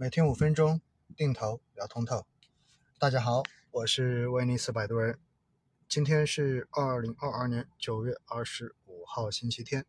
[0.00, 0.80] 每天五分钟，
[1.16, 2.24] 定投聊通透。
[3.00, 5.18] 大家好，我是威尼斯摆渡人。
[5.88, 9.84] 今天是二零二二年九月二十五号，星期天。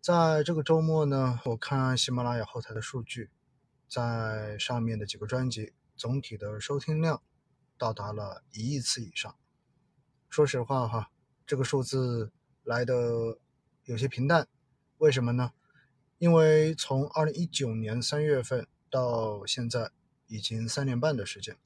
[0.00, 3.28] 在这个周末呢，我看喜马拉雅后台的数据，
[3.88, 7.20] 在上面的几个专辑总体的收听量
[7.76, 9.34] 到达了一亿次以上。
[10.30, 11.10] 说实话哈，
[11.44, 12.30] 这个数字
[12.62, 13.36] 来的
[13.82, 14.46] 有些平淡，
[14.98, 15.50] 为什么呢？
[16.18, 18.68] 因为从二零一九年三月份。
[18.90, 19.90] 到现在
[20.26, 21.56] 已经三年半的时间，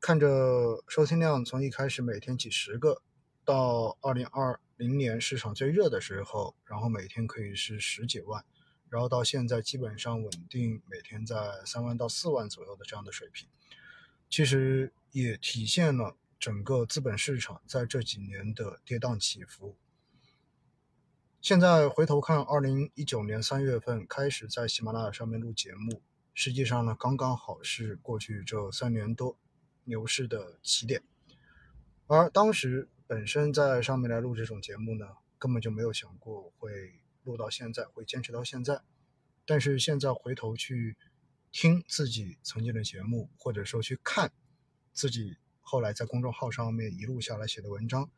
[0.00, 3.02] 看着收听量从一开始每天几十个，
[3.44, 8.44] 到二零二零年市场最热的时候，然后每天可以是十几万，
[8.88, 13.48] 然后到现在基本上稳定每天在三万到四万左右的这样的水平，
[14.30, 19.76] 其实也体现了整个资本市场在这几年的跌宕起伏。
[21.48, 26.02] 现在回头看，二零一九年三月份开始在喜马拉雅上面录节目，
[26.34, 29.38] 实际上呢，刚刚好是过去这三年多
[29.84, 31.02] 牛市的起点。
[32.06, 35.06] 而当时本身在上面来录这种节目呢，
[35.38, 36.70] 根本就没有想过会
[37.24, 38.82] 录到现在，会坚持到现在。
[39.46, 40.98] 但是现在回头去
[41.50, 44.30] 听自己曾经的节目，或者说去看
[44.92, 48.10] 自己后来在公众号上面一路下来写的文章，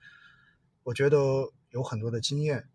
[0.83, 2.69] 我觉得有很多的经验。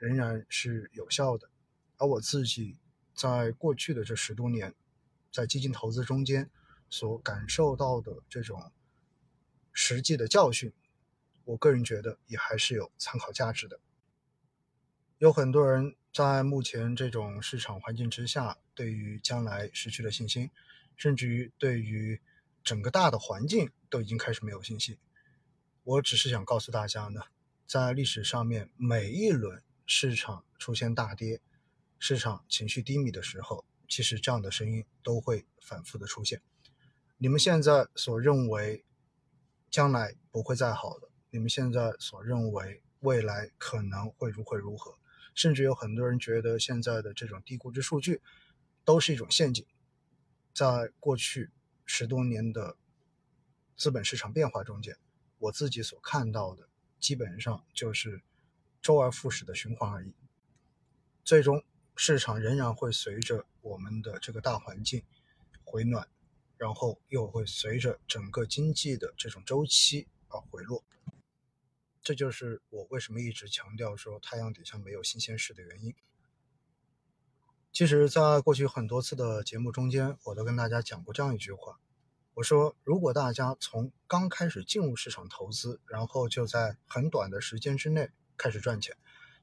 [0.00, 1.50] 仍然是有效的，
[1.98, 2.78] 而我自己
[3.14, 4.74] 在过去的这十多年，
[5.30, 6.48] 在基金投资中间
[6.88, 8.72] 所感受到的这种
[9.74, 10.72] 实际的教训，
[11.44, 13.78] 我个人觉得也还是有参考价值的。
[15.18, 20.50] 有很多人在目前这种市场环境之下，对于将来失去了信心，
[20.96, 22.22] 甚至于对于
[22.64, 24.96] 整个大的环境都已经开始没有信心。
[25.84, 27.24] 我只是想告诉大家呢，
[27.66, 29.62] 在历史上面每一轮。
[29.92, 31.40] 市场出现大跌，
[31.98, 36.40] 市场情绪低迷的时候，其实这样的声音都会反复的出现。
[37.18, 38.84] 你们现在所认为
[39.68, 44.96] 将来不会再好的，你们现在所认为未来可能会如何如何，
[45.34, 48.22] 甚至有很多人觉得现在的这种低估值数据
[48.84, 49.66] 都是一种陷阱。
[50.54, 51.50] 在过去
[51.84, 52.76] 十多年的
[53.76, 54.96] 资本市场变化中间，
[55.38, 56.68] 我自己所看到的
[57.00, 58.22] 基本上就是。
[58.82, 60.14] 周而复始的循环而已，
[61.24, 61.64] 最终
[61.94, 65.02] 市场仍然会随着我们的这个大环境
[65.64, 66.08] 回暖，
[66.56, 70.82] 然后又会随着整个经济的这种周期而回落。
[72.02, 75.94] 这就是我为什么一直强调说太阳底下没有新鲜事的原因。
[77.72, 81.78] 其实，在过去很多次的节目中间，我都跟大家讲过这样一句话：
[82.34, 88.96] 我说，如果大家从刚开始进入市场投资，然后就在很短的时间之内，开始赚钱，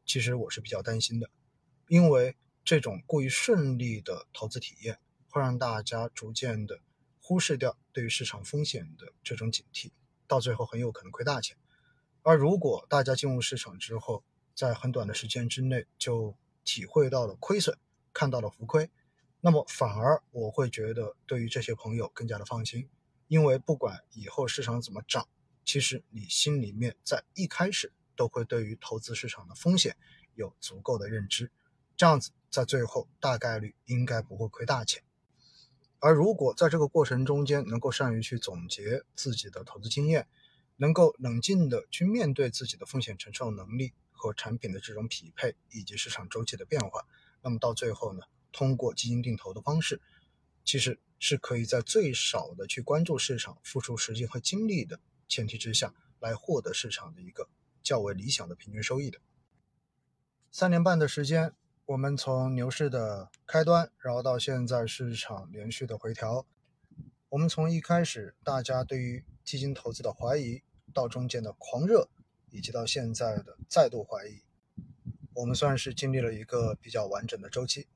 [0.08, 1.30] 其实我是比较担心的，
[1.88, 2.36] 因为
[2.66, 4.98] 这种过于顺利的投资体验
[5.30, 6.80] 会让大家逐渐的
[7.22, 9.92] 忽视掉对于市场风险的这种警惕，
[10.26, 11.56] 到最后很有可能亏大钱。
[12.24, 14.24] 而如果大家进入市场之后，
[14.56, 17.78] 在很短的时间之内就体会到了亏损，
[18.12, 18.90] 看到了浮亏，
[19.42, 22.90] 那么反而我会觉得对于这些朋友更加的放心，
[23.28, 25.28] 因为不管以后市场怎么涨，
[25.64, 27.94] 其实你心里面在一开始。
[28.18, 29.96] 都会对于投资市场的风险
[30.36, 31.50] 有足够的认知，
[31.96, 35.02] 这样子在最后大概率应该不会亏大钱。
[36.00, 40.28] 而如果在这个过程中间能够善于去总结自己的投资经验，
[40.76, 47.06] 能够冷静的去面对自己的风险承受能力和产品的这种匹配以及市场周期的变化，
[47.42, 50.00] 那么到最后呢，通过基金定投的方式，
[50.64, 57.50] 其实是可以在最少的去关注市场、付出时间和精力的前提之下来获得市场的一个。
[57.88, 59.18] 较为理想的平均收益的
[60.52, 61.54] 三年半的时间，
[61.86, 66.46] 我们从牛市的开端，然后到现在市场连续的回调，
[67.30, 72.10] 我们从一开始大家对于基金投资的怀疑，到中间的狂热，
[72.50, 74.42] 以及到现在的再度怀疑，
[75.34, 77.88] 我们算是经历了一个比较完整的周期。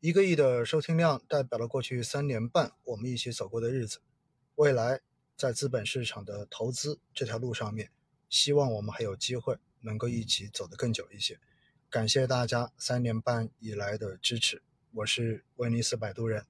[0.00, 4.00] 一个亿的收听量代表了过去三年半我们一起走过的日子，
[4.56, 5.00] 未来
[5.36, 7.90] 在资本市场的投资这条路上面。
[8.28, 11.38] 希望我们还有机会能够一起走得更久一些。
[11.88, 14.62] 感谢大家三年半以来的支持，
[14.92, 16.44] 我是威尼斯摆渡人。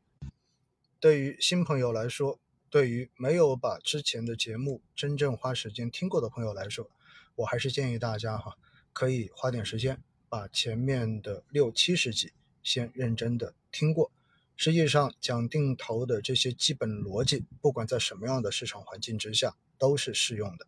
[0.98, 2.40] 对于新朋友来说，
[2.70, 6.90] 对于没有把之前的节目真正花时间听过的朋友来说，
[7.36, 8.56] 我还是建议大家哈，
[8.92, 12.32] 可以花点时间把前面的六七十集
[12.62, 14.10] 先认真的听过。
[14.56, 20.66] 实际上讲定投的这些基本逻辑，不管在什么样的市场环境之下都是适用的。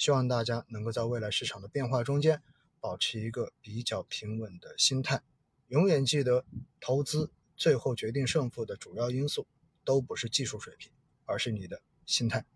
[0.00, 2.40] 希望大家能够在未来市场的变化中间，
[2.80, 5.20] 保持一个比较平稳的心态。
[5.68, 6.46] 永远记得，
[6.80, 9.46] 投资最后决定胜负的主要因素
[9.84, 10.90] 都不是技术水平，
[11.26, 12.46] 而是你的心态。